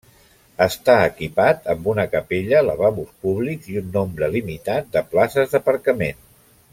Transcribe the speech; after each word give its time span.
Està 0.65 0.93
equipat 1.09 1.67
amb 1.73 1.89
una 1.93 2.05
capella, 2.15 2.63
lavabos 2.69 3.11
públics 3.27 3.69
i 3.75 3.79
un 3.85 3.93
nombre 4.01 4.31
limitat 4.39 4.89
de 4.97 5.05
places 5.13 5.55
d'aparcament. 5.57 6.27